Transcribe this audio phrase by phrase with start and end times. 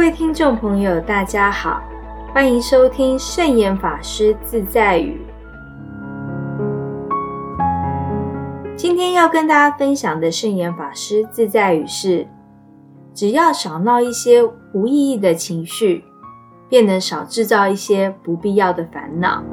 [0.00, 1.82] 各位听众朋友，大家好，
[2.32, 5.20] 欢迎收听圣严法师自在语。
[8.74, 12.26] 今天要跟大家分享的圣严法师自在语是：
[13.12, 14.42] 只要少闹一些
[14.72, 16.02] 无意义的情绪，
[16.70, 19.44] 便能少制造一些不必要的烦恼。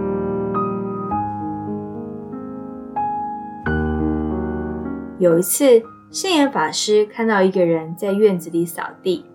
[5.20, 9.26] 有一次，圣严法师看到一个人在院子里扫地。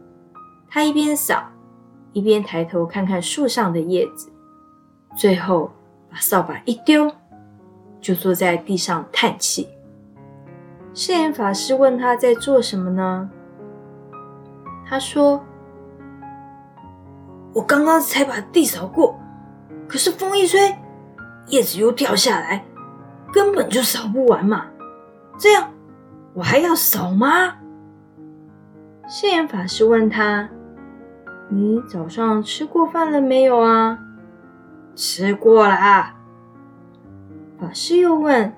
[0.74, 1.50] 他一边扫，
[2.14, 4.32] 一边抬头看看树上的叶子，
[5.14, 5.70] 最后
[6.10, 7.12] 把扫把一丢，
[8.00, 9.68] 就坐在地上叹气。
[10.94, 13.28] 圣严法师问他在做什么呢？
[14.88, 15.44] 他说
[17.52, 19.14] ：“我刚刚才把地扫过，
[19.86, 20.74] 可是风一吹，
[21.48, 22.64] 叶子又掉下来，
[23.30, 24.64] 根本就扫不完嘛。
[25.36, 25.70] 这样
[26.32, 27.58] 我还要扫吗？”
[29.06, 30.48] 圣严法师问他。
[31.54, 33.98] 你早上吃过饭了没有啊？
[34.94, 36.16] 吃过啦。
[37.60, 38.50] 法师又问：“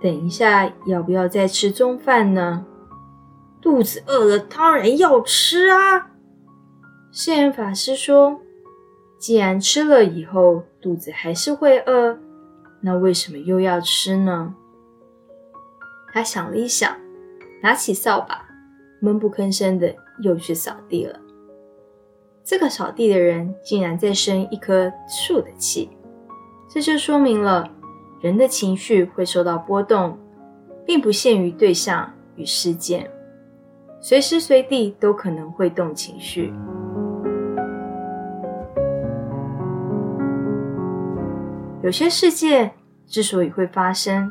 [0.00, 2.64] 等一下要不要再吃中饭呢？”
[3.60, 6.12] 肚子饿了，当然要吃啊。
[7.10, 8.40] 圣严法师说
[9.18, 12.16] ：“既然吃了以后肚子还是会饿，
[12.80, 14.54] 那为什么又要吃呢？”
[16.14, 16.96] 他想了一想，
[17.60, 18.46] 拿起扫把，
[19.00, 21.18] 闷不吭声的又去扫地了。
[22.44, 25.88] 这个扫地的人竟然在生一棵树的气，
[26.68, 27.66] 这就说明了
[28.20, 30.18] 人的情绪会受到波动，
[30.84, 33.10] 并不限于对象与事件，
[33.98, 36.52] 随时随地都可能会动情绪。
[41.82, 42.72] 有些事件
[43.06, 44.30] 之所以会发生，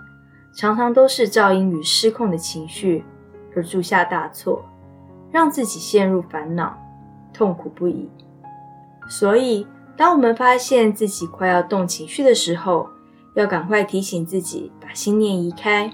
[0.56, 3.04] 常常都是噪音与失控的情绪
[3.56, 4.64] 而铸下大错，
[5.32, 6.78] 让自己陷入烦恼。
[7.34, 8.08] 痛苦不已，
[9.10, 9.66] 所以
[9.98, 12.88] 当我们发现自己快要动情绪的时候，
[13.36, 15.92] 要赶快提醒自己，把心念移开，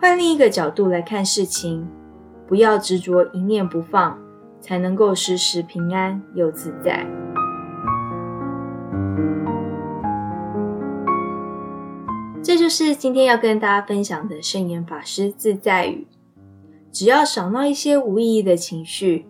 [0.00, 1.86] 换另一个角度来看事情，
[2.48, 4.18] 不要执着一念不放，
[4.60, 7.06] 才能够时时平安又自在。
[12.42, 16.06] 这就是今天要跟大家分享的圣严法师自在语，
[16.90, 19.26] 只要少闹一些无意义的情绪。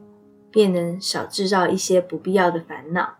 [0.50, 3.14] 便能少制造一些不必要的烦恼。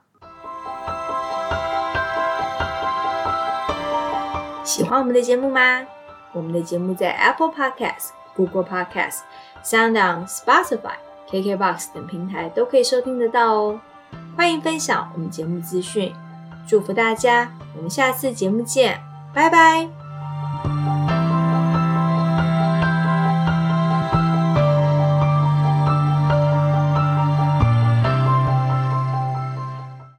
[4.64, 5.86] 喜欢我们的节目吗？
[6.32, 9.20] 我们的节目在 Apple Podcast、Google Podcast、
[9.64, 10.94] SoundOn、Spotify、
[11.28, 13.80] KKBox 等平台都可以收听得到哦。
[14.36, 16.14] 欢迎分享我们节目资讯，
[16.68, 17.50] 祝福大家！
[17.76, 19.00] 我们下次节目见，
[19.34, 19.99] 拜拜。